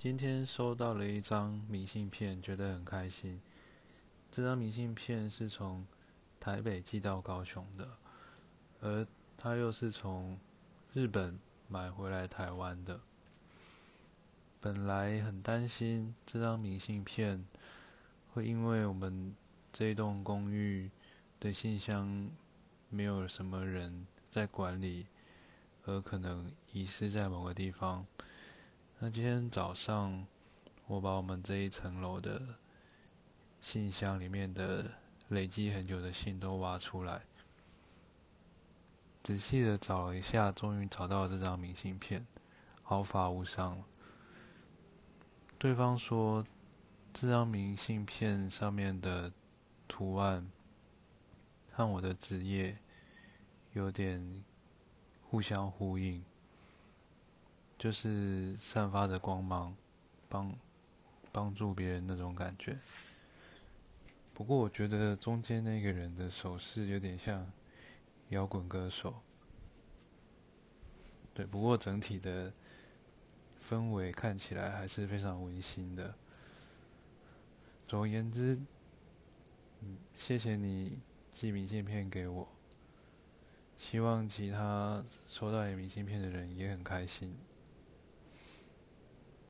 [0.00, 3.40] 今天收到了一张明信片，觉得很开心。
[4.30, 5.84] 这张明信片是从
[6.38, 7.88] 台北寄到高雄的，
[8.80, 9.04] 而
[9.36, 10.38] 它又是从
[10.94, 13.00] 日本买回来台湾的。
[14.60, 17.44] 本来很担心这张明信片
[18.32, 19.34] 会因为我们
[19.72, 20.88] 这栋公寓
[21.40, 22.30] 的信箱
[22.88, 25.08] 没有什么人在管理，
[25.86, 28.06] 而可能遗失在某个地方。
[29.00, 30.26] 那今天早上，
[30.88, 32.56] 我把我们这一层楼的
[33.60, 34.90] 信箱里面的
[35.28, 37.22] 累积很久的信都挖出来，
[39.22, 42.26] 仔细的找了一下，终于找到了这张明信片，
[42.82, 43.84] 毫发无伤。
[45.58, 46.44] 对方说，
[47.12, 49.32] 这张明信片上面的
[49.86, 50.50] 图案
[51.70, 52.76] 和我的职业
[53.74, 54.42] 有点
[55.22, 56.24] 互相呼应。
[57.78, 59.74] 就是散发着光芒，
[60.28, 60.52] 帮
[61.30, 62.76] 帮助别人那种感觉。
[64.34, 67.46] 不过我觉得中间那个人的手势有点像
[68.30, 69.14] 摇滚歌手。
[71.32, 72.52] 对，不过整体的
[73.62, 76.12] 氛围看起来还是非常温馨的。
[77.86, 78.58] 总而言之，
[80.16, 80.98] 谢谢你
[81.30, 82.48] 寄明信片给我，
[83.78, 87.36] 希望其他收到你明信片的人也很开心。